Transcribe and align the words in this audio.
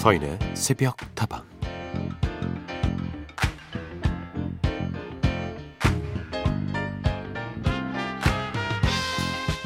서인의 0.00 0.38
새벽 0.54 0.96
다방 1.14 1.44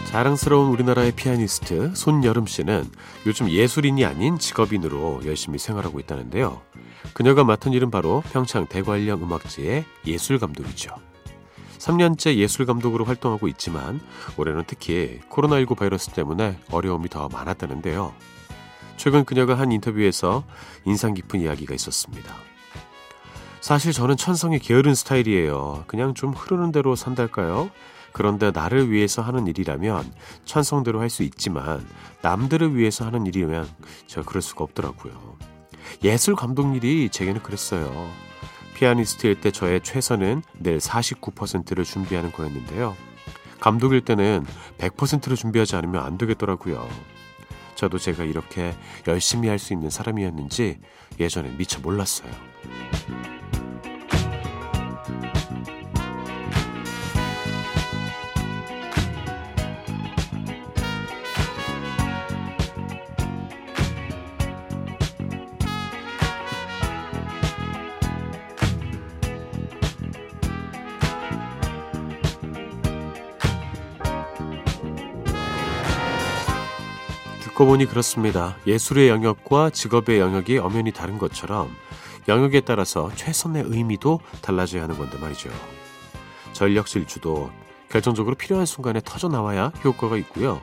자랑스러운 0.07 0.71
우리나라의 0.71 1.13
피아니스트 1.13 1.95
손여름 1.95 2.47
씨는 2.47 2.85
요즘 3.27 3.49
예술인이 3.49 4.05
아닌 4.05 4.41
직업인으로 4.41 5.21
열심히 5.25 5.61
생활하고 5.61 6.01
있다는데요. 6.01 6.63
그녀가 7.13 7.45
맡은 7.45 7.73
일은 7.73 7.93
바로 7.93 8.25
평창 8.33 8.67
대관령 8.67 9.23
음악제의 9.23 9.85
예술 10.09 10.41
감독이죠. 10.41 10.97
3년째 11.79 12.35
예술 12.35 12.67
감독으로 12.67 13.05
활동하고 13.05 13.47
있지만 13.47 14.01
올해는 14.37 14.65
특히 14.67 15.21
코로나19 15.31 15.77
바이러스 15.77 16.11
때문에 16.11 16.59
어려움이 16.73 17.09
더 17.09 17.29
많았다는데요. 17.29 18.13
최근 18.97 19.25
그녀가 19.25 19.59
한 19.59 19.73
인터뷰에서 19.73 20.45
인상 20.85 21.15
깊은 21.15 21.41
이야기가 21.41 21.75
있었습니다. 21.75 22.35
사실 23.61 23.93
저는 23.93 24.17
천성이 24.17 24.59
게으른 24.59 24.95
스타일이에요. 24.95 25.85
그냥 25.87 26.15
좀 26.15 26.33
흐르는 26.33 26.71
대로 26.71 26.95
산달까요? 26.97 27.71
그런데 28.13 28.51
나를 28.53 28.91
위해서 28.91 29.23
하는 29.23 29.47
일이라면 29.47 30.13
천성대로 30.45 31.01
할 31.01 31.11
수 31.11 31.23
있지만 31.23 31.85
남들을 32.23 32.77
위해서 32.77 33.05
하는 33.05 33.27
일이면 33.27 33.69
제가 34.07 34.25
그럴 34.27 34.41
수가 34.43 34.65
없더라고요. 34.65 35.37
예술 36.05 36.37
감독 36.37 36.77
일이 36.77 37.09
제게는 37.09 37.43
그랬어요. 37.43 38.09
피아니스트일 38.75 39.41
때 39.41 39.51
저의 39.51 39.81
최선은 39.83 40.43
늘 40.61 40.79
49%를 40.79 41.85
준비하는 41.85 42.33
거였는데요. 42.33 42.97
감독일 43.61 44.03
때는 44.03 44.45
100%를 44.79 45.37
준비하지 45.37 45.77
않으면 45.77 46.05
안 46.05 46.19
되겠더라고요. 46.19 46.87
저도 47.75 47.99
제가 47.99 48.25
이렇게 48.25 48.75
열심히 49.07 49.49
할 49.49 49.59
수 49.59 49.73
있는 49.73 49.91
사람이었는지 49.91 50.79
예전에 51.19 51.51
미처 51.57 51.81
몰랐어요. 51.81 52.31
듣고 77.55 77.67
보니 77.67 77.87
그렇습니다. 77.87 78.57
예술의 78.67 79.09
영역과 79.09 79.71
직업의 79.71 80.19
영역이 80.19 80.59
엄연히 80.59 80.91
다른 80.91 81.19
것처럼 81.19 81.71
영역에 82.27 82.61
따라서 82.61 83.11
최선의 83.15 83.63
의미도 83.67 84.21
달라져야 84.43 84.83
하는 84.83 84.99
건데 84.99 85.19
말이죠. 85.19 85.51
전력 86.53 86.87
질주도 86.87 87.51
결정적으로 87.89 88.35
필요한 88.35 88.67
순간에 88.67 89.01
터져 89.05 89.29
나와야 89.29 89.71
효과가 89.85 90.17
있고요. 90.19 90.61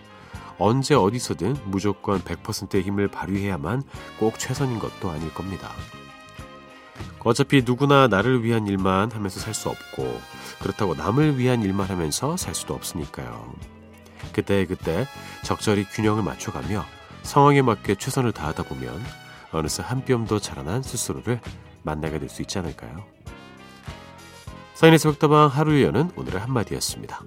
언제 0.58 0.94
어디서든 0.94 1.56
무조건 1.66 2.22
100%의 2.22 2.82
힘을 2.84 3.08
발휘해야만 3.08 3.84
꼭 4.20 4.38
최선인 4.38 4.78
것도 4.78 5.10
아닐 5.10 5.34
겁니다. 5.34 5.72
어차피 7.20 7.64
누구나 7.66 8.10
나를 8.10 8.44
위한 8.44 8.68
일만 8.68 9.12
하면서 9.12 9.40
살 9.40 9.54
수 9.54 9.70
없고 9.70 10.20
그렇다고 10.60 10.96
남을 10.96 11.38
위한 11.38 11.62
일만 11.62 11.88
하면서 11.88 12.36
살 12.36 12.54
수도 12.54 12.74
없으니까요. 12.74 13.81
그때 14.34 14.66
그때 14.66 15.08
적절히 15.44 15.84
균형을 15.86 16.24
맞춰가며 16.24 16.86
상황에 17.24 17.62
맞게 17.62 17.96
최선을 17.96 18.32
다하다 18.32 18.64
보면 18.64 19.02
어느새 19.52 19.84
한 19.84 20.04
뼘 20.06 20.26
더 20.28 20.40
자라난 20.40 20.82
스스로를 20.82 21.40
만나게 21.84 22.20
될 22.20 22.30
수 22.30 22.42
있지 22.42 22.58
않을까요? 22.60 23.04
사인의 24.76 24.98
새벽다방 25.00 25.48
하루의 25.48 25.84
여는 25.84 26.12
오늘의 26.16 26.40
한마디였습니다. 26.40 27.22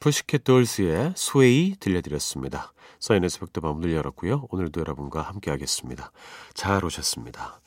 푸시켓 0.00 0.44
돌스의 0.44 1.14
스웨이 1.16 1.74
들려드렸습니다. 1.80 2.72
서인의 3.00 3.30
새벽다방 3.30 3.74
문을 3.74 3.94
열었고요. 3.94 4.46
오늘도 4.50 4.80
여러분과 4.80 5.22
함께 5.22 5.50
하겠습니다. 5.50 6.12
잘 6.54 6.84
오셨습니다. 6.84 7.60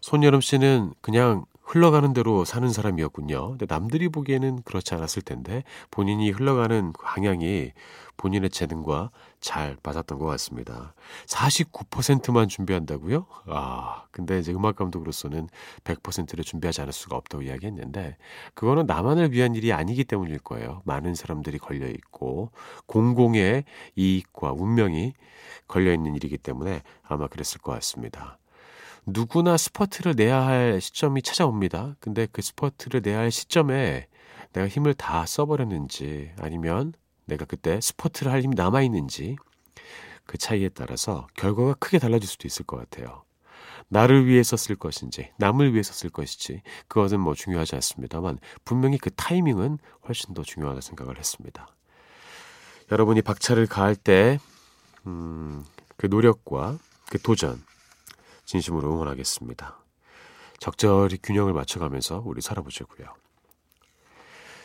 손여름 0.00 0.40
씨는 0.40 0.94
그냥 1.00 1.44
흘러가는 1.66 2.12
대로 2.12 2.44
사는 2.44 2.68
사람이었군요. 2.70 3.50
근데 3.50 3.66
남들이 3.68 4.08
보기에는 4.08 4.62
그렇지 4.62 4.94
않았을 4.94 5.22
텐데 5.22 5.64
본인이 5.90 6.30
흘러가는 6.30 6.92
방향이 6.92 7.72
본인의 8.16 8.50
재능과 8.50 9.10
잘 9.40 9.76
맞았던 9.82 10.18
것 10.18 10.26
같습니다. 10.26 10.94
49%만 11.26 12.48
준비한다고요? 12.48 13.26
아, 13.48 14.04
근데 14.12 14.38
이제 14.38 14.52
음악 14.52 14.76
감독으로서는 14.76 15.48
100%를 15.82 16.44
준비하지 16.44 16.82
않을 16.82 16.92
수가 16.92 17.16
없다고 17.16 17.42
이야기했는데 17.42 18.16
그거는 18.54 18.86
나만을 18.86 19.32
위한 19.32 19.56
일이 19.56 19.72
아니기 19.72 20.04
때문일 20.04 20.38
거예요. 20.38 20.82
많은 20.84 21.16
사람들이 21.16 21.58
걸려 21.58 21.88
있고 21.88 22.52
공공의 22.86 23.64
이익과 23.96 24.52
운명이 24.52 25.14
걸려 25.66 25.92
있는 25.92 26.14
일이기 26.14 26.38
때문에 26.38 26.82
아마 27.02 27.26
그랬을 27.26 27.60
것 27.60 27.72
같습니다. 27.72 28.38
누구나 29.06 29.56
스퍼트를 29.56 30.14
내야 30.16 30.44
할 30.44 30.80
시점이 30.80 31.22
찾아옵니다. 31.22 31.94
근데 32.00 32.26
그 32.30 32.42
스퍼트를 32.42 33.02
내야 33.02 33.20
할 33.20 33.30
시점에 33.30 34.08
내가 34.52 34.66
힘을 34.66 34.94
다 34.94 35.24
써버렸는지 35.24 36.32
아니면 36.40 36.92
내가 37.24 37.44
그때 37.44 37.80
스퍼트를 37.80 38.32
할 38.32 38.42
힘이 38.42 38.56
남아있는지 38.56 39.36
그 40.24 40.38
차이에 40.38 40.70
따라서 40.70 41.28
결과가 41.34 41.74
크게 41.74 42.00
달라질 42.00 42.28
수도 42.28 42.48
있을 42.48 42.66
것 42.66 42.78
같아요. 42.78 43.22
나를 43.88 44.26
위해서 44.26 44.56
쓸 44.56 44.74
것인지 44.74 45.30
남을 45.38 45.72
위해서 45.72 45.92
쓸 45.92 46.10
것인지 46.10 46.62
그것은 46.88 47.20
뭐 47.20 47.34
중요하지 47.34 47.76
않습니다만 47.76 48.40
분명히 48.64 48.98
그 48.98 49.10
타이밍은 49.10 49.78
훨씬 50.08 50.34
더 50.34 50.42
중요하다 50.42 50.80
생각을 50.80 51.16
했습니다. 51.16 51.68
여러분이 52.90 53.22
박차를 53.22 53.68
가할 53.68 53.94
때 53.94 54.40
음, 55.06 55.64
그 55.96 56.06
노력과 56.06 56.78
그 57.08 57.20
도전 57.20 57.62
진심으로 58.46 58.90
응원하겠습니다. 58.90 59.78
적절히 60.58 61.18
균형을 61.22 61.52
맞춰가면서 61.52 62.22
우리 62.24 62.40
살아보자고요. 62.40 63.06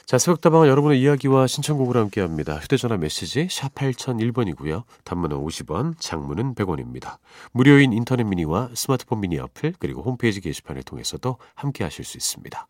자, 0.05 0.17
새벽다방은 0.17 0.67
여러분의 0.67 1.01
이야기와 1.01 1.47
신청곡을 1.47 1.95
함께합니다. 1.95 2.57
휴대전화 2.57 2.97
메시지 2.97 3.47
샵 3.49 3.73
8001번이고요. 3.75 4.83
단문은 5.05 5.37
50원, 5.37 5.95
장문은 5.99 6.55
100원입니다. 6.55 7.17
무료인 7.53 7.93
인터넷 7.93 8.23
미니와 8.23 8.71
스마트폰 8.73 9.21
미니 9.21 9.39
어플 9.39 9.75
그리고 9.79 10.01
홈페이지 10.01 10.41
게시판을 10.41 10.83
통해서도 10.83 11.37
함께하실 11.55 12.03
수 12.03 12.17
있습니다. 12.17 12.67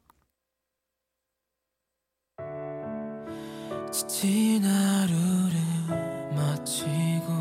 지친 3.92 4.64
하루를 4.64 5.60
마치고 6.36 7.41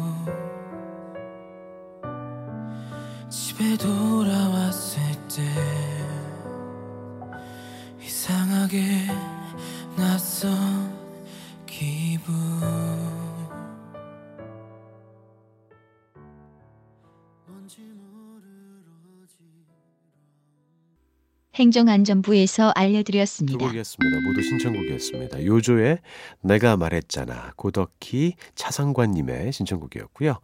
집에 3.30 3.76
돌아왔을 3.76 5.00
때 5.28 5.44
이상하게 8.02 9.06
낯선 9.96 10.98
기분 11.64 12.34
행정안전부에서 21.60 22.72
알려드렸습니다. 22.74 23.58
두 23.58 23.64
곡이었습니다. 23.64 24.20
모두 24.20 24.42
신청곡이었습니다. 24.42 25.44
요조의 25.44 25.98
내가 26.40 26.76
말했잖아. 26.76 27.52
고덕희 27.56 28.34
차상관님의 28.54 29.52
신청곡이었고요. 29.52 30.38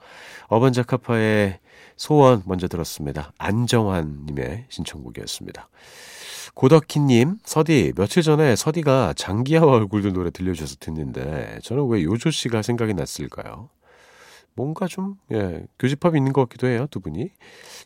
어반자카파의 0.49 1.59
소원 1.97 2.43
먼저 2.45 2.69
들었습니다. 2.69 3.33
안정환님의 3.39 4.67
신청곡이었습니다. 4.69 5.69
고덕희님, 6.55 7.39
서디, 7.45 7.93
며칠 7.97 8.23
전에 8.23 8.57
서디가 8.57 9.15
장기하와 9.17 9.75
얼굴들 9.75 10.13
노래 10.13 10.31
들려주셔서 10.31 10.77
듣는데, 10.81 11.59
저는 11.63 11.87
왜 11.89 12.03
요조 12.03 12.31
씨가 12.31 12.63
생각이 12.63 12.95
났을까요? 12.95 13.69
뭔가 14.57 14.87
좀, 14.89 15.17
예, 15.33 15.67
교집합이 15.79 16.19
있는 16.19 16.33
것 16.33 16.41
같기도 16.49 16.67
해요, 16.67 16.87
두 16.91 16.99
분이. 17.01 17.31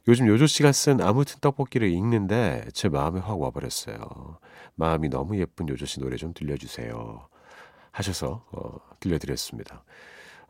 요즘 0.09 0.27
요조 0.29 0.47
씨가 0.47 0.73
쓴 0.73 1.01
아무튼 1.03 1.37
떡볶이를 1.41 1.89
읽는데 1.91 2.65
제 2.73 2.89
마음에 2.89 3.21
확 3.21 3.39
와버렸어요. 3.41 4.39
마음이 4.77 5.09
너무 5.09 5.37
예쁜 5.39 5.69
요조 5.69 5.85
씨 5.85 6.01
노래 6.01 6.17
좀 6.17 6.33
들려주세요. 6.33 7.29
하셔서, 7.91 8.47
어, 8.53 8.79
들려드렸습니다. 9.01 9.85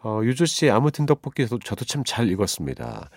어, 0.03 0.21
요조 0.25 0.47
씨 0.47 0.71
아무튼 0.71 1.07
떡볶이 1.07 1.45
저도, 1.47 1.59
저도 1.59 1.85
참잘 1.85 2.29
읽었습니다. 2.31 3.11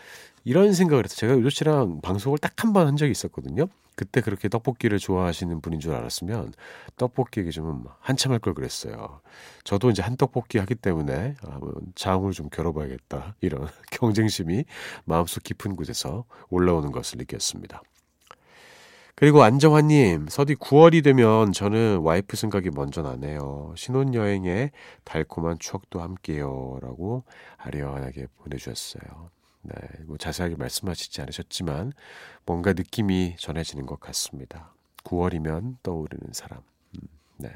이런 0.45 0.73
생각을 0.73 1.05
해서 1.05 1.15
제가 1.15 1.33
요조 1.33 1.49
씨랑 1.49 2.01
방송을 2.01 2.37
딱 2.37 2.53
한 2.65 2.73
번 2.73 2.87
한 2.87 2.97
적이 2.97 3.11
있었거든요. 3.11 3.67
그때 3.95 4.21
그렇게 4.21 4.49
떡볶이를 4.49 4.97
좋아하시는 4.99 5.61
분인 5.61 5.79
줄 5.79 5.93
알았으면 5.93 6.53
떡볶이 6.97 7.39
얘기 7.41 7.51
좀 7.51 7.85
한참 7.99 8.31
할 8.33 8.39
걸 8.39 8.53
그랬어요. 8.53 9.21
저도 9.63 9.91
이제 9.91 10.01
한 10.01 10.17
떡볶이 10.17 10.57
하기 10.57 10.75
때문에 10.75 11.35
장을 11.95 12.29
좀 12.31 12.49
겨뤄봐야겠다 12.49 13.35
이런 13.41 13.67
경쟁심이 13.91 14.65
마음속 15.05 15.43
깊은 15.43 15.75
곳에서 15.77 16.25
올라오는 16.49 16.91
것을 16.91 17.19
느꼈습니다. 17.19 17.81
그리고 19.15 19.43
안정환님, 19.43 20.27
서디 20.27 20.55
9월이 20.55 21.03
되면 21.03 21.51
저는 21.51 21.99
와이프 21.99 22.35
생각이 22.35 22.71
먼저 22.71 23.03
나네요. 23.03 23.73
신혼여행에 23.77 24.71
달콤한 25.03 25.59
추억도 25.59 26.01
함께요. 26.01 26.79
라고 26.81 27.23
아련하게 27.57 28.27
보내주셨어요. 28.37 29.29
네, 29.61 29.75
뭐 30.05 30.17
자세하게 30.17 30.55
말씀하시지 30.55 31.21
않으셨지만 31.21 31.93
뭔가 32.45 32.73
느낌이 32.73 33.35
전해지는 33.37 33.85
것 33.85 33.99
같습니다. 33.99 34.73
9월이면 35.03 35.77
떠오르는 35.83 36.33
사람. 36.33 36.61
음, 36.95 37.07
네. 37.37 37.49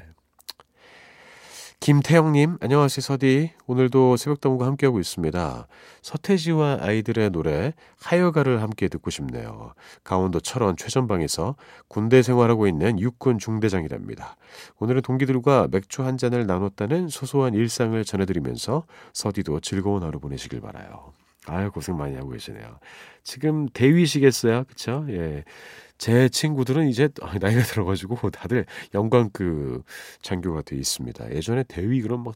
김태영님, 1.80 2.58
안녕하세요, 2.60 3.00
서디. 3.00 3.52
오늘도 3.66 4.16
새벽동과 4.16 4.66
함께하고 4.66 4.98
있습니다. 4.98 5.68
서태지와 6.02 6.78
아이들의 6.80 7.30
노래, 7.30 7.72
하여가를 8.02 8.60
함께 8.62 8.88
듣고 8.88 9.10
싶네요. 9.10 9.74
강원도 10.02 10.40
철원 10.40 10.76
최전방에서 10.76 11.54
군대 11.86 12.20
생활하고 12.20 12.66
있는 12.66 12.98
육군 12.98 13.38
중대장이랍니다. 13.38 14.36
오늘은 14.80 15.02
동기들과 15.02 15.68
맥주 15.70 16.02
한 16.02 16.18
잔을 16.18 16.46
나눴다는 16.46 17.08
소소한 17.08 17.54
일상을 17.54 18.04
전해드리면서 18.04 18.84
서디도 19.12 19.60
즐거운 19.60 20.02
하루 20.02 20.18
보내시길 20.18 20.60
바라요. 20.60 21.12
아유, 21.48 21.70
고생 21.70 21.96
많이 21.96 22.14
하고 22.16 22.30
계시네요. 22.30 22.78
지금 23.22 23.68
대위시겠어요? 23.68 24.64
그쵸? 24.64 25.04
예. 25.08 25.44
제 25.98 26.28
친구들은 26.28 26.88
이제 26.88 27.08
나이가 27.40 27.60
들어가지고 27.62 28.30
다들 28.30 28.66
영광그 28.94 29.82
장교가 30.22 30.62
돼 30.62 30.76
있습니다. 30.76 31.32
예전에 31.34 31.64
대위 31.64 32.00
그런 32.02 32.22
막, 32.22 32.34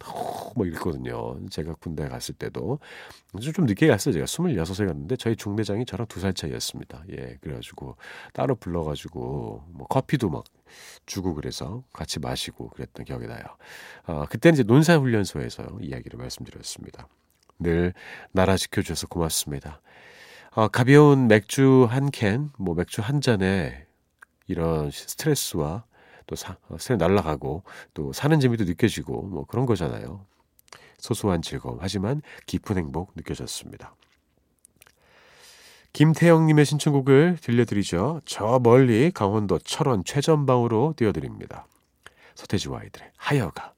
막 0.56 0.66
이랬거든요. 0.66 1.38
제가 1.48 1.74
군대 1.80 2.08
갔을 2.08 2.34
때도. 2.34 2.80
좀 3.54 3.66
늦게 3.66 3.86
갔어요. 3.86 4.12
제가 4.14 4.26
26에 4.26 4.86
갔는데 4.86 5.16
저희 5.16 5.36
중대장이 5.36 5.84
저랑 5.86 6.06
두 6.08 6.20
살 6.20 6.34
차이였습니다. 6.34 7.04
예. 7.12 7.38
그래가지고 7.40 7.96
따로 8.32 8.54
불러가지고 8.56 9.62
뭐 9.68 9.86
커피도 9.88 10.28
막 10.30 10.44
주고 11.06 11.34
그래서 11.34 11.84
같이 11.92 12.18
마시고 12.20 12.70
그랬던 12.70 13.04
기억이 13.06 13.26
나요. 13.26 13.42
어, 14.06 14.24
그때는 14.26 14.54
이제 14.54 14.62
논사훈련소에서 14.64 15.78
이야기를 15.80 16.18
말씀드렸습니다. 16.18 17.08
늘 17.62 17.94
나라 18.32 18.56
지켜주셔서 18.56 19.06
고맙습니다. 19.08 19.80
어, 20.54 20.68
가벼운 20.68 21.28
맥주 21.28 21.86
한 21.88 22.10
캔, 22.10 22.50
뭐 22.58 22.74
맥주 22.74 23.00
한 23.00 23.20
잔에 23.20 23.86
이런 24.46 24.90
스트레스와 24.90 25.84
또 26.26 26.36
사, 26.36 26.56
어, 26.68 26.76
스트레스 26.78 27.02
날라가고 27.02 27.62
또 27.94 28.12
사는 28.12 28.38
재미도 28.38 28.64
느껴지고 28.64 29.22
뭐 29.22 29.44
그런 29.46 29.66
거잖아요. 29.66 30.24
소소한 30.98 31.42
즐거움 31.42 31.78
하지만 31.80 32.22
깊은 32.46 32.76
행복 32.76 33.12
느껴졌습니다. 33.16 33.94
김태영님의 35.92 36.64
신청곡을 36.64 37.38
들려드리죠. 37.40 38.22
저 38.24 38.60
멀리 38.62 39.10
강원도 39.10 39.58
철원 39.58 40.04
최전방으로 40.04 40.94
띄워드립니다. 40.96 41.66
서태지와 42.34 42.80
아이들의 42.80 43.10
하여가. 43.16 43.74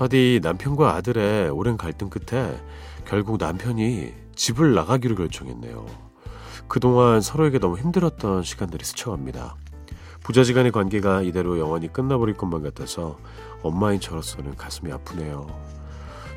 서디 0.00 0.40
남편과 0.42 0.94
아들의 0.94 1.50
오랜 1.50 1.76
갈등 1.76 2.08
끝에 2.08 2.58
결국 3.04 3.36
남편이 3.36 4.14
집을 4.34 4.72
나가기로 4.72 5.14
결정했네요. 5.14 5.84
그동안 6.68 7.20
서로에게 7.20 7.58
너무 7.58 7.76
힘들었던 7.76 8.42
시간들이 8.42 8.82
스쳐갑니다. 8.82 9.56
부자지간의 10.22 10.72
관계가 10.72 11.20
이대로 11.20 11.58
영원히 11.58 11.92
끝나버릴 11.92 12.38
것만 12.38 12.62
같아서 12.62 13.18
엄마인 13.62 14.00
저로서는 14.00 14.56
가슴이 14.56 14.90
아프네요. 14.90 15.46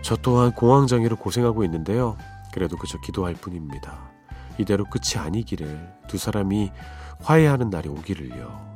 저 0.01 0.17
또한 0.17 0.51
공황장애로 0.51 1.15
고생하고 1.15 1.63
있는데요. 1.63 2.17
그래도 2.53 2.75
그저 2.75 2.99
기도할 2.99 3.33
뿐입니다. 3.33 4.11
이대로 4.57 4.83
끝이 4.83 5.17
아니기를 5.17 5.89
두 6.09 6.17
사람이 6.17 6.69
화해하는 7.21 7.69
날이 7.69 7.87
오기를요. 7.87 8.72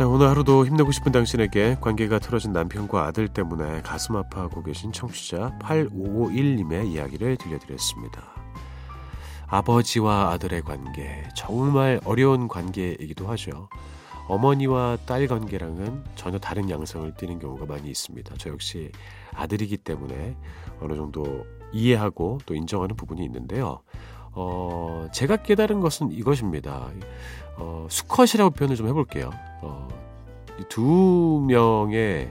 자, 0.00 0.08
오늘 0.08 0.30
하루도 0.30 0.64
힘내고 0.64 0.92
싶은 0.92 1.12
당신에게 1.12 1.76
관계가 1.78 2.20
틀어진 2.20 2.54
남편과 2.54 3.04
아들 3.04 3.28
때문에 3.28 3.82
가슴 3.82 4.16
아파하고 4.16 4.62
계신 4.62 4.92
청취자 4.92 5.58
8551님의 5.60 6.86
이야기를 6.86 7.36
들려드렸습니다. 7.36 8.22
아버지와 9.48 10.30
아들의 10.30 10.62
관계, 10.62 11.22
정말 11.36 12.00
어려운 12.06 12.48
관계이기도 12.48 13.28
하죠. 13.28 13.68
어머니와 14.26 14.96
딸 15.04 15.26
관계랑은 15.26 16.02
전혀 16.14 16.38
다른 16.38 16.70
양상을 16.70 17.14
띠는 17.16 17.38
경우가 17.38 17.66
많이 17.66 17.90
있습니다. 17.90 18.36
저 18.38 18.48
역시 18.48 18.90
아들이기 19.34 19.76
때문에 19.76 20.34
어느 20.80 20.94
정도 20.94 21.44
이해하고 21.72 22.38
또 22.46 22.54
인정하는 22.54 22.96
부분이 22.96 23.22
있는데요. 23.22 23.82
어, 24.32 25.08
제가 25.12 25.36
깨달은 25.36 25.80
것은 25.80 26.12
이것입니다. 26.12 26.90
어, 27.56 27.86
수컷이라고 27.90 28.50
표현을 28.50 28.76
좀 28.76 28.88
해볼게요. 28.88 29.30
어, 29.62 29.88
두 30.68 31.44
명의 31.48 32.30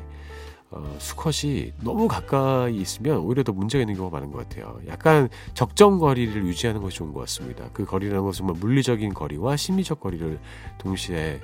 어, 0.72 0.96
수컷이 1.00 1.74
너무 1.82 2.08
가까이 2.08 2.76
있으면 2.76 3.18
오히려 3.18 3.44
더 3.44 3.52
문제가 3.52 3.82
있는 3.82 3.96
경우가 3.96 4.18
많은 4.18 4.32
것 4.32 4.48
같아요. 4.48 4.80
약간 4.88 5.30
적정 5.54 5.98
거리를 5.98 6.46
유지하는 6.46 6.82
것이 6.82 6.98
좋은 6.98 7.12
것 7.12 7.22
같습니다. 7.22 7.66
그 7.74 7.86
거리라는 7.86 8.24
것은 8.24 8.46
뭐 8.46 8.56
물리적인 8.60 9.14
거리와 9.14 9.58
심리적 9.58 10.00
거리를 10.00 10.40
동시에 10.78 11.42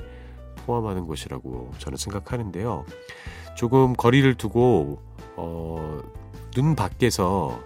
포함하는 0.65 1.07
것이라고 1.07 1.71
저는 1.79 1.97
생각하는데요. 1.97 2.85
조금 3.55 3.93
거리를 3.93 4.35
두고 4.35 5.01
어, 5.37 6.01
눈 6.51 6.75
밖에서 6.75 7.59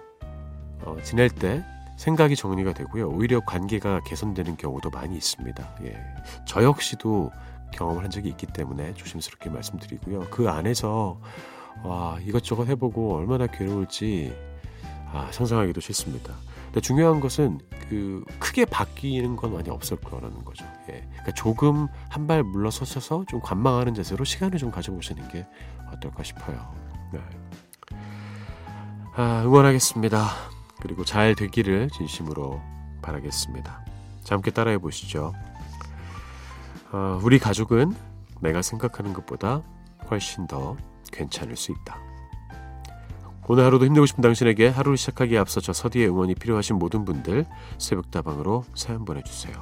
어, 0.82 0.98
지낼 1.04 1.30
때 1.30 1.64
생각이 2.00 2.36
정리가 2.38 2.74
되고요. 2.74 3.10
오히려 3.10 3.42
관계가 3.42 4.00
개선되는 4.06 4.56
경우도 4.56 4.90
많이 4.90 5.18
있습니다. 5.18 5.76
예. 5.84 5.98
저 6.46 6.64
역시도 6.64 7.30
경험을 7.74 8.04
한 8.04 8.10
적이 8.10 8.30
있기 8.30 8.48
때문에 8.48 8.94
조심스럽게 8.94 9.50
말씀드리고요. 9.50 10.28
그 10.32 10.50
안에서 10.50 11.20
와 11.84 12.18
이것저것 12.22 12.68
해보고 12.70 13.16
얼마나 13.18 13.48
괴로울지 13.48 14.34
아, 15.12 15.28
상상하기도 15.32 15.82
싫습니다. 15.82 16.34
근데 16.68 16.80
중요한 16.82 17.20
것은 17.20 17.60
그 17.90 18.24
크게 18.40 18.64
바뀌는 18.64 19.36
건 19.36 19.54
많이 19.54 19.70
없을 19.70 19.98
거라는 19.98 20.46
거죠. 20.46 20.64
예. 20.90 21.02
그러니까 21.10 21.32
조금 21.34 21.88
한 22.10 22.28
발 22.28 22.44
물러서셔서 22.44 23.26
좀 23.28 23.42
관망하는 23.42 23.94
자세로 23.94 24.24
시간을 24.24 24.58
좀 24.58 24.72
가져보시는 24.72 25.28
게 25.30 25.46
어떨까 25.92 26.24
싶어요. 26.24 26.74
네. 27.12 27.20
아, 29.16 29.42
응원하겠습니다. 29.46 30.28
그리고 30.82 31.04
잘 31.04 31.36
되기를 31.36 31.90
진심으로 31.90 32.62
바라겠습니다. 33.02 33.86
자, 34.24 34.36
함께 34.36 34.52
따라해 34.52 34.78
보시죠. 34.78 35.34
어, 36.92 37.20
우리 37.24 37.40
가족은 37.40 37.94
내가 38.42 38.62
생각하는 38.62 39.14
것보다 39.14 39.62
훨씬 40.10 40.48
더 40.48 40.78
괜찮을 41.12 41.56
수 41.56 41.72
있다. 41.72 41.98
오늘 43.48 43.66
하루도 43.66 43.86
힘내고 43.86 44.06
싶은 44.06 44.22
당신에게 44.22 44.68
하루를 44.68 44.96
시작하기에 44.96 45.40
앞서 45.40 45.60
저 45.60 45.74
서디의 45.74 46.08
응원이 46.08 46.36
필요하신 46.36 46.78
모든 46.78 47.04
분들 47.04 47.46
새벽다방으로 47.80 48.64
사연 48.76 49.06
보내주세요. 49.06 49.56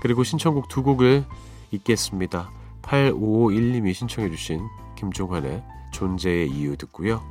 그리고 0.00 0.24
신청곡 0.24 0.68
두 0.68 0.82
곡을 0.82 1.24
읽겠습니다. 1.72 2.50
8551님이 2.80 3.92
신청해주신 3.92 4.66
김종환의 4.96 5.62
존재의 5.92 6.48
이유 6.50 6.76
듣고요. 6.78 7.22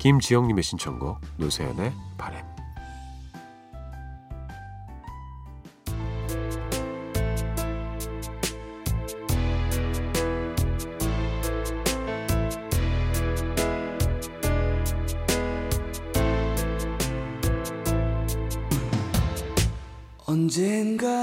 김지영님의 0.00 0.62
신청곡 0.62 1.20
노세연의 1.36 1.92
바램 2.16 2.42
언젠가 20.26 21.19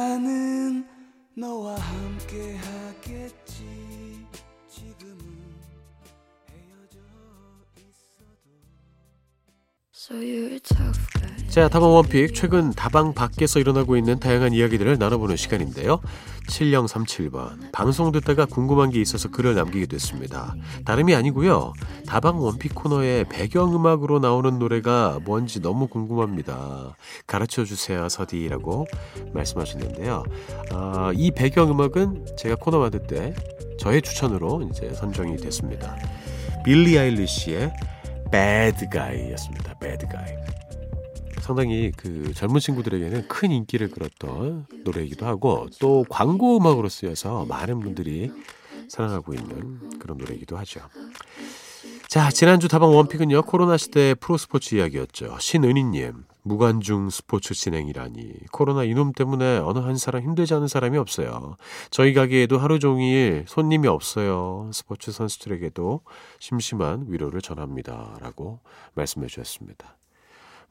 자, 11.58 11.68
다방 11.68 11.92
원픽 11.92 12.36
최근 12.36 12.72
다방 12.72 13.16
밖에서 13.16 13.60
일어나고 13.60 13.98
있는 13.98 14.20
다양한 14.20 14.54
이야기들을 14.54 15.00
나눠보는 15.00 15.38
시간인데요. 15.38 16.00
7037번 16.48 17.72
방송 17.72 18.12
듣다가 18.12 18.46
궁금한 18.46 18.92
게 18.92 19.02
있어서 19.02 19.32
글을 19.32 19.56
남기게 19.56 19.88
됐습니다. 19.88 20.54
다름이 20.86 21.16
아니고요. 21.16 21.74
다방 22.06 22.40
원픽 22.40 22.76
코너에 22.76 23.24
배경음악으로 23.24 24.20
나오는 24.20 24.60
노래가 24.60 25.18
뭔지 25.26 25.60
너무 25.60 25.88
궁금합니다. 25.88 26.96
가르쳐 27.26 27.66
주세요, 27.66 28.08
서디라고 28.08 28.86
말씀하셨는데요. 29.34 30.26
아, 30.70 31.12
이 31.16 31.32
배경음악은 31.32 32.36
제가 32.38 32.58
코너 32.58 32.78
만들 32.78 33.08
때 33.08 33.34
저의 33.80 34.04
추천으로 34.04 34.62
이제 34.70 34.94
선정이 34.94 35.38
됐습니다. 35.38 35.98
빌리 36.64 37.00
아일리시의 37.00 37.74
Bad 38.32 38.90
Guy였습니다. 38.92 39.74
Bad 39.80 40.06
Guy. 40.08 40.57
상당히 41.48 41.94
그 41.96 42.34
젊은 42.34 42.60
친구들에게는 42.60 43.30
큰 43.30 43.52
인기를 43.52 43.90
끌었던 43.90 44.68
노래이기도 44.84 45.26
하고 45.26 45.68
또 45.80 46.06
광고 46.10 46.58
음악으로 46.58 46.90
쓰여서 46.90 47.46
많은 47.46 47.80
분들이 47.80 48.30
사랑하고 48.90 49.34
있는 49.34 49.98
그런 49.98 50.18
노래이기도 50.18 50.58
하죠. 50.58 50.82
자, 52.10 52.30
지난주 52.32 52.68
다방 52.68 52.94
원픽은요, 52.94 53.44
코로나 53.44 53.78
시대 53.78 54.14
프로스포츠 54.16 54.76
이야기였죠. 54.76 55.38
신은희님, 55.40 56.26
무관중 56.44 57.10
스포츠 57.10 57.54
진행이라니. 57.54 58.34
코로나 58.52 58.84
이놈 58.84 59.14
때문에 59.14 59.60
어느 59.60 59.80
한 59.80 59.96
사람 59.98 60.24
힘들지 60.24 60.54
않은 60.54 60.68
사람이 60.68 60.98
없어요. 60.98 61.56
저희 61.92 62.14
가게에도 62.14 62.58
하루 62.58 62.80
종일 62.80 63.46
손님이 63.48 63.88
없어요. 63.88 64.70
스포츠 64.74 65.12
선수들에게도 65.14 66.02
심심한 66.40 67.06
위로를 67.08 67.42
전합니다. 67.42 68.18
라고 68.22 68.60
말씀해 68.96 69.28
주셨습니다. 69.28 69.98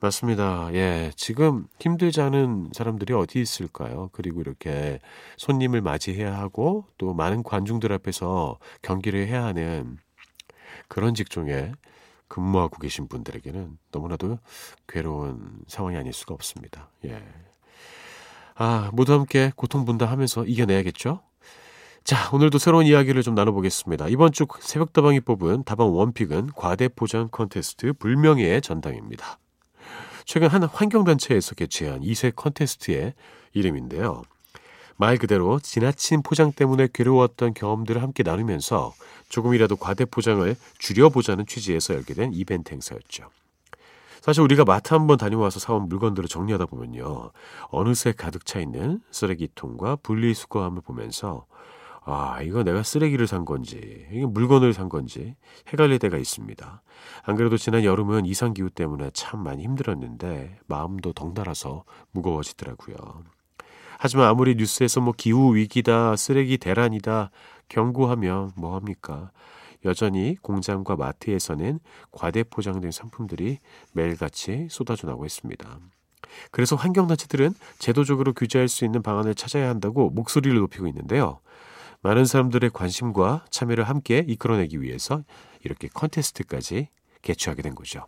맞습니다. 0.01 0.69
예. 0.75 1.11
지금 1.17 1.67
힘들지 1.81 2.21
않은 2.21 2.71
사람들이 2.73 3.15
어디 3.15 3.41
있을까요? 3.41 4.11
그리고 4.13 4.41
이렇게 4.41 5.01
손님을 5.39 5.81
맞이해야 5.81 6.37
하고 6.37 6.85
또 6.99 7.15
많은 7.15 7.43
관중들 7.43 7.93
앞에서 7.93 8.59
경기를 8.83 9.27
해야 9.27 9.45
하는 9.45 9.97
그런 10.89 11.15
직종에 11.15 11.73
근무하고 12.29 12.79
계신 12.79 13.09
분들에게는 13.09 13.79
너무나도 13.93 14.39
괴로운 14.87 15.61
상황이 15.67 15.97
아닐 15.97 16.13
수가 16.13 16.35
없습니다. 16.35 16.91
예. 17.07 17.23
아, 18.55 18.91
모두 18.93 19.15
함께 19.15 19.51
고통 19.57 19.85
분담하면서 19.85 20.45
이겨내야겠죠? 20.45 21.23
자, 22.05 22.31
오늘도 22.33 22.59
새로운 22.59 22.87
이야기를 22.87 23.23
좀 23.23 23.35
나눠보겠습니다. 23.35 24.09
이번 24.09 24.33
주 24.33 24.47
새벽다방이 24.61 25.21
뽑은 25.21 25.65
다방 25.65 25.95
one 25.95 26.11
pick은 26.11 26.51
과대포장 26.55 27.29
컨테스트 27.31 27.93
불명예의 27.95 28.61
전당입니다. 28.61 29.39
최근 30.27 30.49
한 30.49 30.65
환경단체에서 30.65 31.55
개최한 31.55 32.01
이색 32.01 32.35
컨테스트의 32.35 33.15
이름인데요. 33.55 34.23
말 34.97 35.19
그대로 35.19 35.61
지나친 35.61 36.23
포장 36.23 36.53
때문에 36.53 36.89
괴로웠던 36.93 37.55
경험들을 37.55 38.03
함께 38.03 38.25
나누면서 38.25 38.93
조금이라도 39.29 39.77
과대 39.77 40.05
포장을 40.05 40.55
줄여보자는 40.79 41.47
취지에서 41.47 41.95
열게 41.95 42.15
된 42.15 42.33
이벤트 42.35 42.73
행사였죠. 42.73 43.31
사실 44.21 44.43
우리가 44.43 44.65
마트 44.65 44.95
한번 44.95 45.17
다녀와서 45.17 45.61
사온 45.61 45.89
물건들을 45.89 46.29
정리하다 46.29 46.67
보면요. 46.67 47.31
어느새 47.69 48.11
가득 48.11 48.45
차 48.45 48.59
있는 48.59 49.01
쓰레기통과 49.13 49.95
분리수거함을 50.03 50.83
보면서 50.83 51.47
아, 52.09 52.41
이거 52.41 52.63
내가 52.63 52.85
쓰레기를 52.85 53.27
산 53.27 53.45
건지, 53.45 54.07
이게 54.13 54.25
물건을 54.25 54.73
산 54.73 54.89
건지 54.89 55.35
헷갈릴 55.73 55.99
때가 55.99 56.17
있습니다. 56.17 56.83
안 57.25 57.37
그래도 57.37 57.57
지난 57.57 57.83
여름은 57.83 58.27
이상기후 58.27 58.71
때문에 58.71 59.11
참 59.13 59.43
많이 59.43 59.65
힘들었는데 59.65 60.61
마음도 60.69 61.13
덩달아서 61.13 61.83
무거워지더라고요. 62.13 62.97
하지만 63.99 64.29
아무리 64.29 64.55
뉴스에서 64.55 65.01
뭐 65.01 65.15
기후 65.17 65.57
위기다, 65.57 66.15
쓰레기 66.15 66.59
대란이다 66.59 67.31
경고하면 67.69 68.53
뭐 68.55 68.77
합니까? 68.77 69.33
여전히 69.85 70.37
공장과 70.43 70.95
마트에서는 70.95 71.81
과대 72.13 72.45
포장된 72.45 72.93
상품들이 72.93 73.59
매일같이 73.93 74.69
쏟아져 74.71 75.09
나오고 75.09 75.27
있습니다. 75.27 75.79
그래서 76.53 76.77
환경단체들은 76.77 77.55
제도적으로 77.81 78.33
규제할 78.33 78.69
수 78.69 78.85
있는 78.85 79.03
방안을 79.03 79.35
찾아야 79.35 79.69
한다고 79.69 80.11
목소리를 80.11 80.57
높이고 80.57 80.87
있는데요. 80.87 81.41
많은 82.03 82.25
사람들의 82.25 82.71
관심과 82.71 83.47
참여를 83.51 83.85
함께 83.85 84.25
이끌어내기 84.27 84.81
위해서 84.83 85.23
이렇게 85.63 85.89
컨테스트까지 85.89 86.89
개최하게 87.23 87.63
된 87.63 87.75
거죠. 87.75 88.07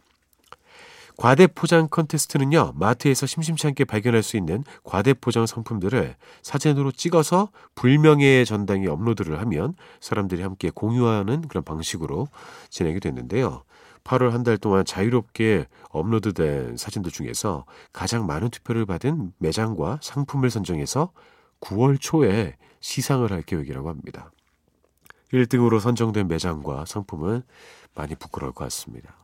과대 1.16 1.48
포장 1.48 1.88
컨테스트는요, 1.88 2.74
마트에서 2.76 3.26
심심치 3.26 3.66
않게 3.66 3.84
발견할 3.86 4.22
수 4.22 4.36
있는 4.36 4.62
과대 4.84 5.14
포장 5.14 5.46
상품들을 5.46 6.14
사진으로 6.42 6.92
찍어서 6.92 7.48
불명예의 7.74 8.46
전당에 8.46 8.86
업로드를 8.86 9.40
하면 9.40 9.74
사람들이 9.98 10.42
함께 10.42 10.70
공유하는 10.70 11.48
그런 11.48 11.64
방식으로 11.64 12.28
진행이 12.70 13.00
됐는데요. 13.00 13.64
8월 14.04 14.30
한 14.30 14.44
달 14.44 14.56
동안 14.58 14.84
자유롭게 14.84 15.66
업로드된 15.90 16.76
사진들 16.76 17.10
중에서 17.10 17.64
가장 17.92 18.24
많은 18.26 18.48
투표를 18.50 18.86
받은 18.86 19.32
매장과 19.38 19.98
상품을 20.00 20.50
선정해서 20.50 21.10
9월 21.60 21.98
초에 22.00 22.56
시상을 22.80 23.30
할 23.30 23.42
계획이라고 23.42 23.88
합니다. 23.88 24.30
1등으로 25.32 25.80
선정된 25.80 26.28
매장과 26.28 26.84
상품은 26.86 27.42
많이 27.94 28.14
부끄러울 28.14 28.52
것 28.52 28.64
같습니다. 28.64 29.16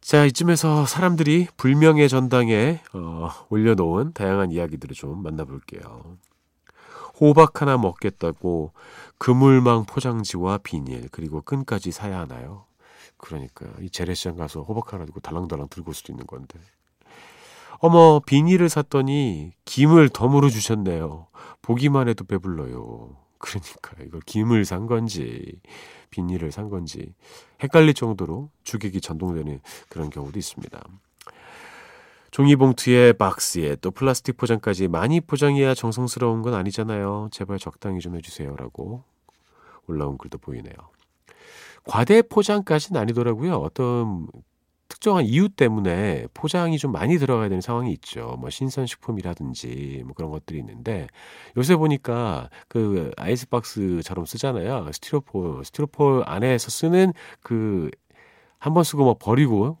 자, 0.00 0.24
이쯤에서 0.24 0.86
사람들이 0.86 1.48
불명예 1.56 2.06
전당에 2.06 2.80
어, 2.92 3.30
올려놓은 3.48 4.12
다양한 4.12 4.52
이야기들을 4.52 4.94
좀 4.94 5.22
만나볼게요. 5.22 6.16
호박 7.18 7.60
하나 7.60 7.76
먹겠다고 7.78 8.72
그물망 9.18 9.84
포장지와 9.84 10.58
비닐 10.58 11.08
그리고 11.10 11.40
끈까지 11.40 11.90
사야 11.90 12.20
하나요? 12.20 12.66
그러니까 13.16 13.66
이 13.80 13.90
재래시장 13.90 14.36
가서 14.36 14.62
호박 14.62 14.92
하나 14.92 15.06
들고 15.06 15.20
달랑달랑 15.20 15.68
들고 15.70 15.90
올 15.90 15.94
수도 15.94 16.12
있는 16.12 16.26
건데. 16.26 16.60
어머 17.78 18.20
비닐을 18.24 18.68
샀더니 18.68 19.52
김을 19.64 20.08
덤으로 20.10 20.48
주셨네요. 20.48 21.26
보기만 21.62 22.08
해도 22.08 22.24
배불러요. 22.24 23.16
그러니까 23.38 23.92
이걸 24.02 24.20
김을 24.24 24.64
산 24.64 24.86
건지 24.86 25.60
비닐을 26.10 26.52
산 26.52 26.70
건지 26.70 27.14
헷갈릴 27.62 27.94
정도로 27.94 28.50
주객이 28.64 29.00
전동되는 29.00 29.60
그런 29.88 30.10
경우도 30.10 30.38
있습니다. 30.38 30.82
종이봉투에 32.30 33.14
박스에 33.14 33.76
또 33.76 33.90
플라스틱 33.90 34.36
포장까지 34.36 34.88
많이 34.88 35.20
포장해야 35.20 35.74
정성스러운 35.74 36.42
건 36.42 36.54
아니잖아요. 36.54 37.28
제발 37.30 37.58
적당히 37.58 38.00
좀 38.00 38.16
해주세요라고 38.16 39.04
올라온 39.86 40.18
글도 40.18 40.38
보이네요. 40.38 40.74
과대 41.84 42.20
포장까지는 42.20 43.00
아니더라고요. 43.00 43.54
어떤 43.56 44.26
특정한 44.96 45.24
이유 45.26 45.48
때문에 45.50 46.26
포장이 46.34 46.78
좀 46.78 46.90
많이 46.92 47.18
들어가야 47.18 47.48
되는 47.50 47.60
상황이 47.60 47.92
있죠. 47.92 48.36
뭐 48.40 48.48
신선식품이라든지 48.50 50.02
뭐 50.06 50.14
그런 50.14 50.30
것들이 50.30 50.58
있는데 50.60 51.06
요새 51.56 51.76
보니까 51.76 52.48
그 52.68 53.10
아이스박스처럼 53.16 54.24
쓰잖아요. 54.26 54.90
스티로폴, 54.92 55.64
스티로폴 55.64 56.22
안에서 56.26 56.70
쓰는 56.70 57.12
그 57.42 57.90
한 58.58 58.74
번 58.74 58.84
쓰고 58.84 59.04
막 59.06 59.18
버리고 59.18 59.78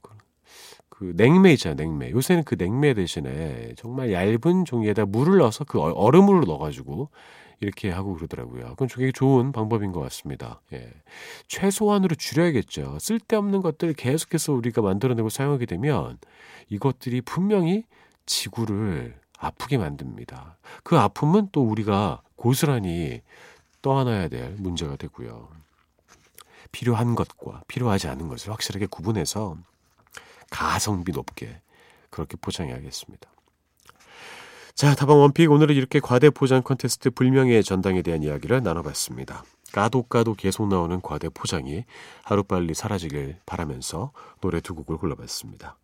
그 0.88 1.12
냉매 1.16 1.52
있잖아요, 1.54 1.76
냉매. 1.76 2.10
요새는 2.10 2.44
그 2.44 2.56
냉매 2.56 2.94
대신에 2.94 3.74
정말 3.76 4.12
얇은 4.12 4.64
종이에다 4.64 5.06
물을 5.06 5.38
넣어서 5.38 5.64
그 5.64 5.80
얼- 5.80 5.92
얼음으로 5.96 6.44
넣어가지고 6.46 7.10
이렇게 7.60 7.90
하고 7.90 8.14
그러더라고요. 8.14 8.70
그건 8.70 8.88
되게 8.88 9.12
좋은 9.12 9.52
방법인 9.52 9.92
것 9.92 10.00
같습니다. 10.00 10.60
예. 10.72 10.92
최소한으로 11.48 12.14
줄여야겠죠. 12.14 12.98
쓸데없는 13.00 13.62
것들 13.62 13.94
계속해서 13.94 14.52
우리가 14.52 14.82
만들어내고 14.82 15.30
사용하게 15.30 15.66
되면 15.66 16.18
이것들이 16.68 17.22
분명히 17.22 17.84
지구를 18.26 19.18
아프게 19.38 19.78
만듭니다. 19.78 20.58
그 20.82 20.98
아픔은 20.98 21.48
또 21.52 21.62
우리가 21.62 22.22
고스란히 22.36 23.22
떠안아야 23.82 24.28
될 24.28 24.54
문제가 24.58 24.96
되고요. 24.96 25.48
필요한 26.72 27.14
것과 27.14 27.62
필요하지 27.68 28.08
않은 28.08 28.28
것을 28.28 28.52
확실하게 28.52 28.86
구분해서 28.86 29.56
가성비 30.50 31.12
높게 31.12 31.60
그렇게 32.10 32.36
포장해야겠습니다. 32.36 33.30
자, 34.76 34.94
다방 34.94 35.20
원픽 35.20 35.50
오늘은 35.50 35.74
이렇게 35.74 36.00
과대 36.00 36.28
포장 36.28 36.62
콘테스트 36.62 37.08
불명예의 37.10 37.64
전당에 37.64 38.02
대한 38.02 38.22
이야기를 38.22 38.62
나눠봤습니다. 38.62 39.42
까도 39.72 40.02
까도 40.02 40.34
계속 40.34 40.68
나오는 40.68 41.00
과대 41.00 41.30
포장이 41.30 41.86
하루빨리 42.24 42.74
사라지길 42.74 43.38
바라면서 43.46 44.12
노래 44.42 44.60
두 44.60 44.74
곡을 44.74 44.98
골라봤습니다. 44.98 45.78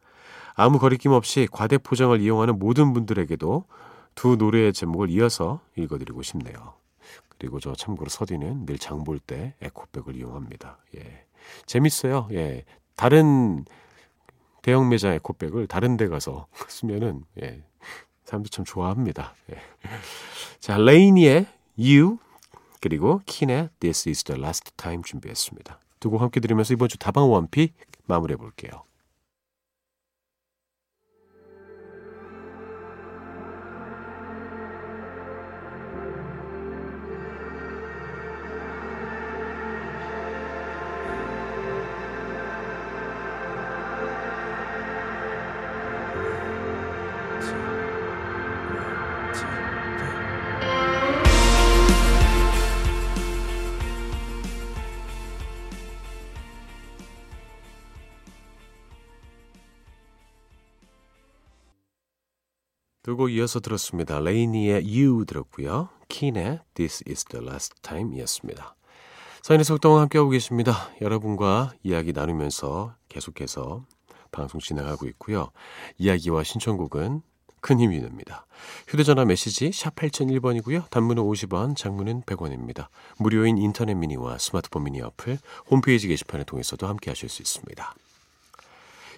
아무 0.55 0.79
거리낌 0.79 1.13
없이 1.13 1.49
과대 1.51 1.79
포장을 1.79 2.21
이용하는 2.21 2.59
모든 2.59 2.93
분들에게도 2.93 3.65
두 4.15 4.37
노래의 4.37 4.75
제목을 4.75 5.09
이어서 5.09 5.61
읽어드리고 5.77 6.21
싶네요. 6.21 6.75
그리고 7.39 7.61
저 7.61 7.75
참고로 7.75 8.11
서디는 8.11 8.67
늘 8.67 8.77
장 8.77 9.05
볼 9.05 9.19
때 9.19 9.55
에코백을 9.63 10.17
이용합니다. 10.17 10.77
예. 10.97 11.25
재밌어요. 11.65 12.29
예. 12.33 12.65
다른 12.95 13.65
대형 14.61 14.91
매장 14.91 15.15
에코백을 15.15 15.67
다른 15.67 15.97
데 15.97 16.09
가서 16.09 16.47
쓰면은 16.69 17.25
예. 17.43 17.65
사람들 18.25 18.50
참 18.50 18.64
좋아합니다. 18.64 19.35
예. 19.50 19.59
자, 20.61 20.76
레이니의 20.79 21.47
You 21.79 22.19
그리고 22.81 23.21
킨의 23.26 23.71
This 23.81 24.09
is 24.09 24.25
the 24.25 24.41
last 24.41 24.73
time 24.76 25.02
준비했습니다. 25.05 25.79
두 26.00 26.11
곡 26.11 26.21
함께 26.21 26.41
들으면서 26.41 26.75
이번 26.75 26.88
주 26.88 26.99
다방 26.99 27.31
원픽 27.31 27.75
마무리해 28.07 28.37
볼게요. 28.37 28.83
두 63.03 63.17
곡 63.17 63.31
이어서 63.33 63.59
들었습니다. 63.59 64.21
레이니의 64.21 64.85
You 64.85 65.25
들었고요. 65.27 65.89
킨의 66.09 66.61
This 66.75 67.03
is 67.09 67.25
the 67.25 67.45
last 67.45 67.75
time 67.83 68.17
이었습니다. 68.17 68.77
사인의 69.43 69.65
속동을 69.65 70.01
함께하고 70.03 70.31
계십니다. 70.31 70.88
여러분과 71.01 71.73
이야기 71.83 72.12
나누면서 72.12 72.95
계속해서 73.09 73.85
방송 74.31 74.61
진행하고 74.61 75.07
있고요. 75.09 75.51
이야기와 75.99 76.45
신청곡은 76.45 77.23
큰 77.61 77.81
힘이 77.81 78.01
됩니다. 78.01 78.47
휴대전화 78.87 79.25
메시지 79.25 79.73
샵 79.73 79.97
8001번이고요. 79.97 80.88
단문은 80.91 81.25
50원, 81.25 81.77
장문은 81.77 82.23
100원입니다. 82.23 82.87
무료인 83.19 83.59
인터넷 83.59 83.95
미니와 83.95 84.38
스마트폰 84.38 84.85
미니 84.85 85.01
어플, 85.01 85.38
홈페이지 85.71 86.07
게시판을 86.07 86.45
통해서도 86.45 86.87
함께 86.87 87.11
하실 87.11 87.29
수 87.29 87.43
있습니다. 87.43 87.95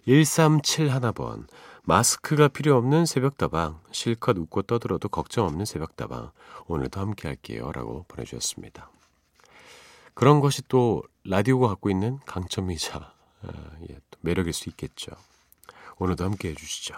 1371번 0.06 1.46
마스크가 1.86 2.48
필요 2.48 2.76
없는 2.76 3.04
새벽다방 3.04 3.78
실컷 3.92 4.38
웃고 4.38 4.62
떠들어도 4.62 5.10
걱정 5.10 5.46
없는 5.46 5.66
새벽다방 5.66 6.30
오늘도 6.66 6.98
함께 6.98 7.28
할게요 7.28 7.72
라고 7.72 8.06
보내주셨습니다. 8.08 8.90
그런 10.14 10.40
것이 10.40 10.62
또 10.68 11.02
라디오가 11.24 11.68
갖고 11.68 11.90
있는 11.90 12.18
강점이자 12.24 13.12
아, 13.42 13.48
예, 13.90 13.94
또 14.10 14.18
매력일 14.22 14.54
수 14.54 14.70
있겠죠. 14.70 15.12
오늘도 15.98 16.24
함께 16.24 16.50
해주시죠. 16.50 16.94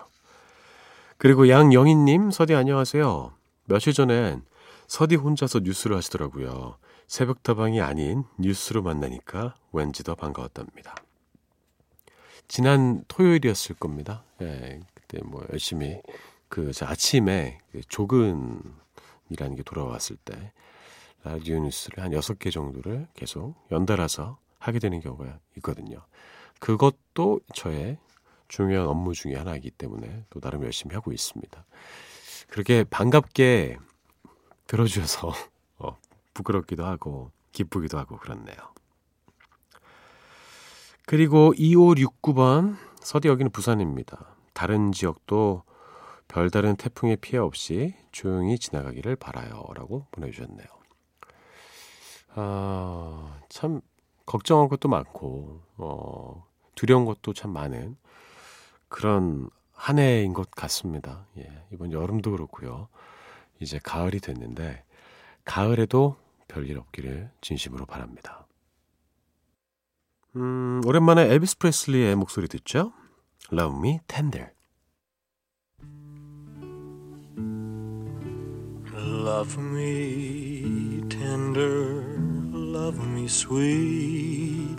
그리고 1.19 1.49
양영희님 1.49 2.31
서디 2.31 2.55
안녕하세요. 2.55 3.33
며칠 3.65 3.93
전엔 3.93 4.45
서디 4.87 5.17
혼자서 5.17 5.61
뉴스를 5.61 5.97
하시더라고요. 5.97 6.77
새벽다방이 7.09 7.81
아닌 7.81 8.23
뉴스로 8.39 8.83
만나니까 8.83 9.57
왠지 9.73 10.05
더 10.05 10.15
반가웠답니다. 10.15 10.95
지난 12.49 13.05
토요일이었을 13.09 13.77
겁니다. 13.77 14.25
예, 14.41 14.81
그때 14.95 15.19
뭐 15.25 15.45
열심히 15.53 16.01
그저 16.49 16.87
아침에 16.87 17.59
그 17.73 17.81
조근이라는 17.89 19.57
게 19.57 19.63
돌아왔을 19.65 20.17
때 20.17 20.53
라디오 21.25 21.59
뉴스를 21.61 22.05
한 22.05 22.13
여섯 22.13 22.39
개 22.39 22.51
정도를 22.51 23.09
계속 23.15 23.55
연달아서 23.73 24.39
하게 24.59 24.79
되는 24.79 25.01
경우가 25.01 25.39
있거든요. 25.57 26.05
그것도 26.61 27.41
저의 27.55 27.99
중요한 28.49 28.87
업무 28.87 29.13
중에 29.13 29.35
하나이기 29.35 29.73
때문에 29.73 30.25
또 30.31 30.41
나름 30.41 30.63
열심히 30.63 30.95
하고 30.95 31.13
있습니다. 31.13 31.65
그렇게 32.49 32.85
반갑게 32.85 33.79
들어주셔서 34.67 35.33
어, 35.79 35.97
부끄럽기도 36.33 36.85
하고 36.85 37.31
기쁘기도 37.53 37.99
하고 37.99 38.17
그렇네요. 38.19 38.57
그리고 41.07 41.53
2569번 41.55 42.77
서디 42.99 43.29
여기는 43.29 43.53
부산입니다. 43.53 44.35
다른 44.53 44.91
지역도 44.91 45.63
별다른 46.27 46.75
태풍의 46.75 47.19
피해 47.19 47.39
없이 47.39 47.95
조용히 48.11 48.59
지나가기를 48.59 49.15
바라요. 49.15 49.65
라고 49.77 50.07
보내주셨네요. 50.11 50.67
아, 52.35 53.39
참, 53.49 53.81
걱정한 54.27 54.69
것도 54.69 54.89
많고, 54.89 55.63
어, 55.77 56.45
두려운 56.75 57.05
것도 57.05 57.33
참 57.33 57.53
많은 57.53 57.97
그런 58.89 59.49
한 59.73 60.01
해인 60.01 60.35
것 60.35 60.51
같습니다. 60.51 61.27
예, 61.39 61.49
이번 61.73 61.93
여름도 61.93 62.33
그렇고요. 62.33 62.89
이제 63.61 63.79
가을이 63.83 64.19
됐는데, 64.19 64.83
가을에도 65.45 66.17
별일 66.49 66.79
없기를 66.79 67.31
진심으로 67.43 67.87
바랍니다. 67.87 68.47
음, 70.37 70.83
오랜만에 70.85 71.33
엘비스 71.33 71.59
프레슬리의 71.59 72.15
목소리 72.15 72.47
듣죠? 72.47 72.93
Love 73.51 73.79
Me 73.79 74.01
Tender. 74.07 74.51
Love 78.99 79.59
me 79.59 81.03
tender, 81.09 82.03
love 82.53 83.01
me 83.09 83.27
sweet, 83.27 84.77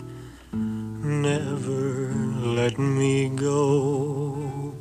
never 0.52 2.14
let 2.42 2.78
me 2.78 3.28
go. 3.36 4.74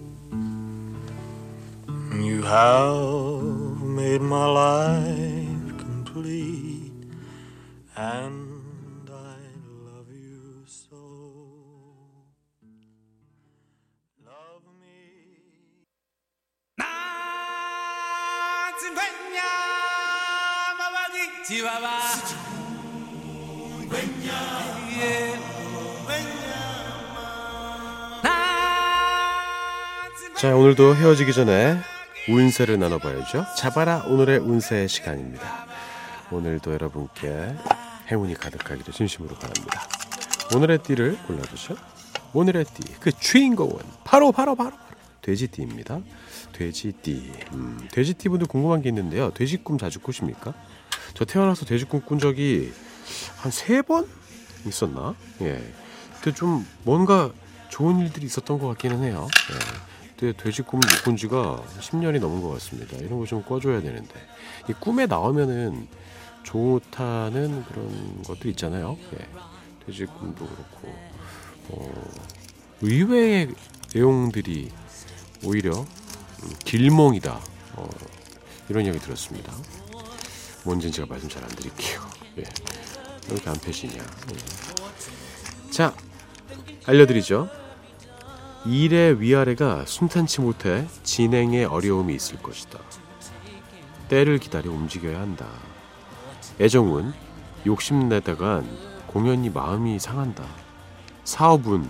You 2.13 2.43
have 2.43 3.81
made 3.81 4.21
my 4.21 4.45
life 4.45 5.77
complete, 5.77 6.93
and 7.95 8.46
자, 30.35 30.55
오늘도 30.55 30.95
헤어지기 30.95 31.33
전에 31.33 31.79
운세를 32.29 32.77
나눠봐야죠. 32.79 33.45
잡아라 33.55 34.03
오늘의 34.07 34.39
운세 34.39 34.87
시간입니다. 34.87 35.65
오늘도 36.29 36.73
여러분께 36.73 37.55
행운이 38.11 38.35
가득하기를 38.35 38.93
진심으로 38.93 39.35
바랍니다. 39.35 39.87
오늘의 40.55 40.79
띠를 40.79 41.17
골라주죠. 41.25 41.75
오늘의 42.33 42.65
띠, 42.65 42.93
그 42.99 43.11
주인공은 43.11 43.77
바로 44.03 44.31
바로 44.31 44.55
바로 44.55 44.73
돼지띠입니다. 45.27 45.99
돼지띠. 46.53 47.31
음, 47.51 47.85
돼지띠 47.91 48.29
분들 48.29 48.47
궁금한 48.47 48.81
게 48.81 48.87
있는데요. 48.89 49.29
돼지 49.33 49.57
꿈 49.57 49.77
자주 49.77 49.99
꾸십니까? 49.99 50.53
저 51.15 51.25
태어나서 51.25 51.65
돼지 51.65 51.83
꿈 51.83 51.99
꾼 52.01 52.17
적이 52.17 52.71
한 53.37 53.51
세 53.51 53.81
번 53.81 54.07
있었나? 54.65 55.15
예. 55.41 55.61
그좀 56.21 56.65
뭔가 56.83 57.31
좋은 57.69 57.99
일들이 57.99 58.25
있었던 58.25 58.57
것 58.57 58.67
같기는 58.69 59.03
해요. 59.03 59.27
예. 59.51 60.15
근데 60.17 60.37
돼지 60.41 60.61
꿈을 60.61 60.81
못 60.87 61.03
꾼 61.03 61.17
지가 61.17 61.61
10년이 61.81 62.19
넘은 62.21 62.41
것 62.41 62.49
같습니다. 62.53 62.95
이런 62.97 63.19
거 63.19 63.25
좀 63.25 63.43
꿔줘야 63.43 63.81
되는데. 63.81 64.13
이 64.69 64.73
꿈에 64.79 65.05
나오면은 65.07 65.87
좋다는 66.43 67.65
그런 67.65 68.23
것들 68.23 68.49
있잖아요. 68.51 68.97
예. 69.13 69.27
돼지 69.85 70.05
꿈도 70.05 70.45
그렇고, 70.47 70.95
어, 71.69 71.91
의외의 72.81 73.49
내용들이 73.93 74.69
오히려 75.43 75.71
음, 75.79 76.49
길몽이다. 76.65 77.39
어, 77.75 77.89
이런 78.69 78.85
이야기 78.85 78.99
들었습니다. 78.99 79.53
뭔지는 80.63 80.91
제가 80.91 81.07
말씀 81.07 81.29
잘 81.29 81.43
안 81.43 81.49
드릴게요. 81.49 82.01
예. 82.37 82.41
왜 82.41 83.33
이렇게 83.33 83.49
안 83.49 83.55
펴시냐. 83.57 83.93
예. 83.95 85.71
자, 85.71 85.93
알려드리죠. 86.85 87.49
일의 88.65 89.21
위아래가 89.21 89.85
순탄치 89.85 90.41
못해 90.41 90.87
진행에 91.03 91.63
어려움이 91.65 92.13
있을 92.15 92.37
것이다. 92.41 92.79
때를 94.09 94.39
기다려 94.39 94.71
움직여야 94.71 95.19
한다. 95.19 95.47
애정은 96.59 97.13
욕심내다간 97.65 98.67
공연히 99.07 99.49
마음이 99.49 99.99
상한다. 99.99 100.43
사업은 101.23 101.89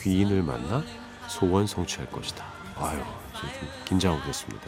귀인을 0.00 0.42
만나 0.42 0.82
소원 1.28 1.66
성취할 1.66 2.10
것이다. 2.10 2.53
아유, 2.76 2.98
좀 2.98 3.50
긴장하고 3.84 4.28
있습니다. 4.28 4.66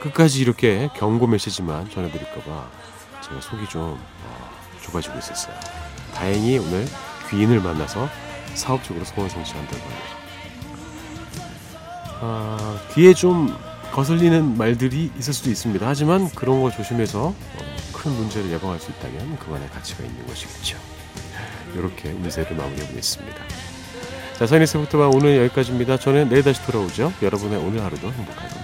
끝까지 0.00 0.40
이렇게 0.40 0.88
경고 0.96 1.26
메시지만 1.26 1.90
전해드릴까봐 1.90 2.70
제가 3.22 3.40
속이 3.40 3.68
좀 3.68 3.82
어, 3.82 4.50
좁아지고 4.82 5.18
있었어요. 5.18 5.54
다행히 6.14 6.58
오늘 6.58 6.86
귀인을 7.30 7.60
만나서 7.60 8.08
사업적으로 8.54 9.04
소원 9.04 9.28
성취한다고 9.28 9.82
하네요. 9.82 10.18
아, 12.20 12.80
귀에 12.94 13.14
좀 13.14 13.56
거슬리는 13.92 14.56
말들이 14.56 15.10
있을 15.18 15.32
수도 15.32 15.50
있습니다. 15.50 15.86
하지만 15.86 16.28
그런 16.30 16.62
거 16.62 16.70
조심해서 16.70 17.28
어, 17.28 17.76
큰 17.92 18.12
문제를 18.12 18.50
예방할 18.50 18.78
수 18.78 18.90
있다면 18.90 19.38
그만의 19.38 19.68
가치가 19.70 20.04
있는 20.04 20.26
것이겠죠. 20.26 20.78
이렇게 21.74 22.10
운세를 22.10 22.56
마무리해 22.56 22.86
보겠습니다. 22.88 23.38
자, 24.38 24.46
사인의 24.46 24.68
세부터만 24.68 25.12
오늘 25.12 25.36
여기까지입니다. 25.36 25.96
저는 25.96 26.28
내일 26.28 26.44
다시 26.44 26.64
돌아오죠. 26.64 27.12
여러분의 27.20 27.58
오늘 27.58 27.82
하루도 27.82 28.06
겁니다. 28.12 28.57